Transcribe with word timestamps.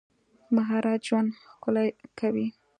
مهارت 0.55 1.01
ژوند 1.07 1.29
ښکلی 1.51 1.87
کوي. 2.19 2.47